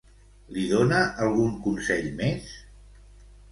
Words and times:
Li 0.55 0.63
dona 0.71 1.01
algun 1.27 1.53
consell 1.67 2.11
més? 2.25 2.51